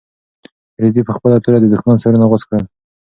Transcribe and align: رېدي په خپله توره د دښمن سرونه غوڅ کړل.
رېدي 0.81 1.01
په 1.07 1.11
خپله 1.17 1.37
توره 1.43 1.59
د 1.61 1.65
دښمن 1.73 1.97
سرونه 2.03 2.25
غوڅ 2.29 2.43
کړل. 2.49 2.63